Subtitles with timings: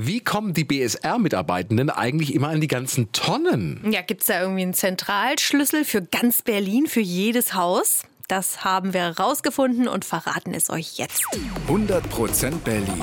[0.00, 3.80] Wie kommen die BSR-Mitarbeitenden eigentlich immer an die ganzen Tonnen?
[3.90, 8.04] Ja, gibt es da irgendwie einen Zentralschlüssel für ganz Berlin, für jedes Haus?
[8.28, 11.24] Das haben wir herausgefunden und verraten es euch jetzt.
[11.66, 13.02] 100% Berlin.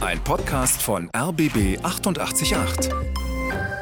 [0.00, 2.88] Ein Podcast von RBB 888.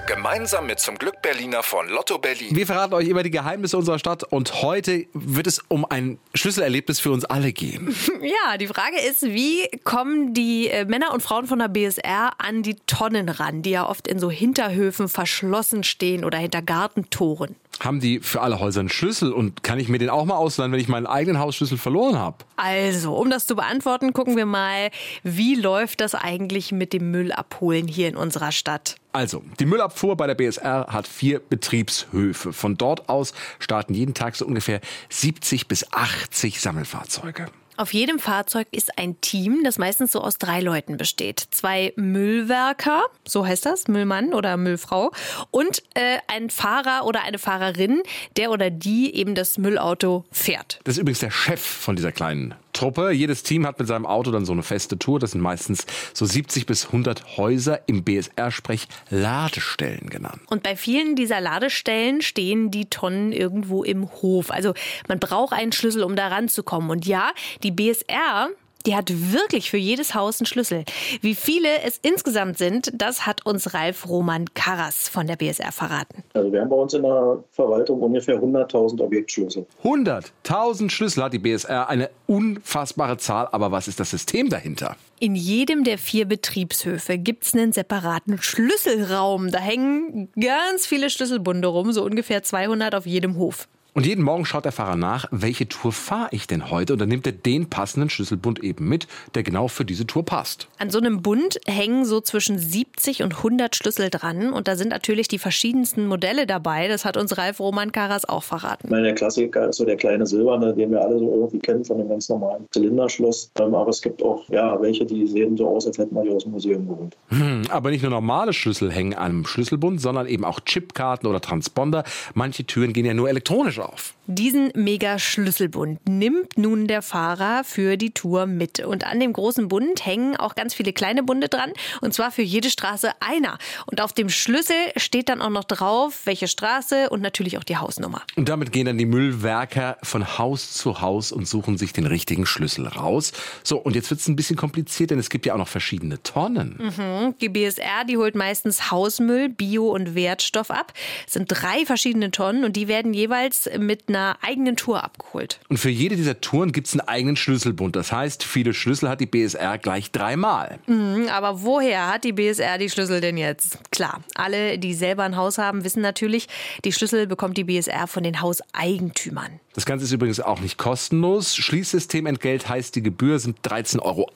[0.09, 2.57] Gemeinsam mit zum Glück Berliner von Lotto Berlin.
[2.57, 6.99] Wir verraten euch immer die Geheimnisse unserer Stadt und heute wird es um ein Schlüsselerlebnis
[6.99, 7.95] für uns alle gehen.
[8.23, 12.63] Ja, die Frage ist, wie kommen die äh, Männer und Frauen von der BSR an
[12.63, 17.55] die Tonnen ran, die ja oft in so Hinterhöfen verschlossen stehen oder hinter Gartentoren?
[17.81, 20.73] Haben die für alle Häuser einen Schlüssel und kann ich mir den auch mal ausleihen,
[20.73, 22.39] wenn ich meinen eigenen Hausschlüssel verloren habe?
[22.57, 24.91] Also, um das zu beantworten, gucken wir mal,
[25.23, 28.97] wie läuft das eigentlich mit dem Müllabholen hier in unserer Stadt?
[29.13, 32.53] Also, die Müllabfuhr bei der BSR hat vier Betriebshöfe.
[32.53, 37.47] Von dort aus starten jeden Tag so ungefähr 70 bis 80 Sammelfahrzeuge.
[37.79, 41.47] Auf jedem Fahrzeug ist ein Team, das meistens so aus drei Leuten besteht.
[41.53, 45.13] Zwei Müllwerker, so heißt das, Müllmann oder Müllfrau,
[45.53, 48.03] und äh, ein Fahrer oder eine Fahrerin,
[48.37, 50.81] der oder die eben das Müllauto fährt.
[50.83, 53.11] Das ist übrigens der Chef von dieser kleinen Truppe.
[53.11, 55.19] Jedes Team hat mit seinem Auto dann so eine feste Tour.
[55.19, 55.85] Das sind meistens
[56.15, 60.41] so 70 bis 100 Häuser im BSR-Sprech Ladestellen genannt.
[60.49, 64.53] Und bei vielen dieser Ladestellen stehen die Tonnen irgendwo im Hof.
[64.53, 64.75] Also
[65.09, 66.91] man braucht einen Schlüssel, um da ranzukommen.
[66.91, 67.33] Und ja,
[67.65, 68.51] die BSR
[68.89, 70.85] die hat wirklich für jedes Haus einen Schlüssel.
[71.21, 76.25] Wie viele es insgesamt sind, das hat uns Ralf Roman Karras von der BSR verraten.
[76.33, 79.67] Also wir haben bei uns in der Verwaltung ungefähr 100.000 Objektschlüssel.
[79.85, 83.49] 100.000 Schlüssel hat die BSR, eine unfassbare Zahl.
[83.53, 84.97] Aber was ist das System dahinter?
[85.21, 89.51] In jedem der vier Betriebshöfe gibt es einen separaten Schlüsselraum.
[89.51, 93.69] Da hängen ganz viele Schlüsselbunde rum, so ungefähr 200 auf jedem Hof.
[93.99, 96.93] Und jeden Morgen schaut der Fahrer nach, welche Tour fahre ich denn heute?
[96.93, 100.69] Und dann nimmt er den passenden Schlüsselbund eben mit, der genau für diese Tour passt.
[100.79, 104.53] An so einem Bund hängen so zwischen 70 und 100 Schlüssel dran.
[104.53, 106.87] Und da sind natürlich die verschiedensten Modelle dabei.
[106.87, 108.89] Das hat uns Ralf Roman Karas auch verraten.
[108.89, 111.99] Meine, der Klassiker ist so der kleine Silberne, den wir alle so irgendwie kennen von
[111.99, 113.51] dem ganz normalen Zylinderschloss.
[113.59, 116.31] Ähm, aber es gibt auch ja, welche, die sehen so aus, als hätten wir die
[116.31, 117.17] aus dem Museum geholt.
[117.31, 121.41] Hm, aber nicht nur normale Schlüssel hängen an einem Schlüsselbund, sondern eben auch Chipkarten oder
[121.41, 122.05] Transponder.
[122.35, 123.88] Manche Türen gehen ja nur elektronisch auf.
[123.91, 124.18] yourself.
[124.31, 128.79] Diesen Mega-Schlüsselbund nimmt nun der Fahrer für die Tour mit.
[128.81, 131.73] Und an dem großen Bund hängen auch ganz viele kleine Bunde dran.
[132.03, 133.57] Und zwar für jede Straße einer.
[133.87, 137.79] Und auf dem Schlüssel steht dann auch noch drauf, welche Straße und natürlich auch die
[137.79, 138.21] Hausnummer.
[138.37, 142.45] Und damit gehen dann die Müllwerker von Haus zu Haus und suchen sich den richtigen
[142.45, 143.33] Schlüssel raus.
[143.65, 146.23] So, und jetzt wird es ein bisschen kompliziert, denn es gibt ja auch noch verschiedene
[146.23, 146.79] Tonnen.
[146.79, 147.35] Mhm.
[147.41, 150.93] Die BSR, die holt meistens Hausmüll, Bio- und Wertstoff ab.
[151.27, 155.61] Es sind drei verschiedene Tonnen und die werden jeweils mit einer eigenen Tour abgeholt.
[155.69, 157.97] Und für jede dieser Touren gibt es einen eigenen Schlüsselbund.
[157.97, 160.79] Das heißt, viele Schlüssel hat die BSR gleich dreimal.
[160.87, 163.79] Mhm, aber woher hat die BSR die Schlüssel denn jetzt?
[163.91, 166.49] Klar, alle, die selber ein Haus haben, wissen natürlich,
[166.85, 169.61] die Schlüssel bekommt die BSR von den Hauseigentümern.
[169.79, 171.55] Das Ganze ist übrigens auch nicht kostenlos.
[171.55, 174.29] Schließsystementgelt heißt, die Gebühr sind 13,80 Euro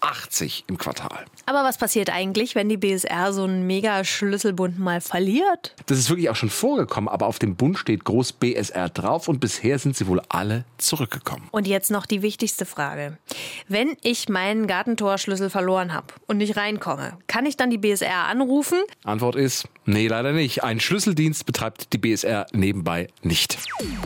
[0.69, 1.25] im Quartal.
[1.47, 5.75] Aber was passiert eigentlich, wenn die BSR so einen Mega-Schlüsselbund mal verliert?
[5.87, 9.41] Das ist wirklich auch schon vorgekommen, aber auf dem Bund steht groß BSR drauf und
[9.41, 11.49] bisher sind sie wohl alle zurückgekommen.
[11.51, 13.19] Und jetzt noch die wichtigste Frage.
[13.67, 18.79] Wenn ich meinen Gartentorschlüssel verloren habe und nicht reinkomme, kann ich dann die BSR anrufen?
[19.03, 20.63] Antwort ist, nee, leider nicht.
[20.63, 23.59] Ein Schlüsseldienst betreibt die BSR nebenbei nicht.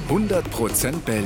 [0.09, 1.26] 100% Berlin.